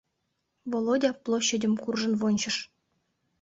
[0.71, 2.55] Володя площадьым куржын вончыш.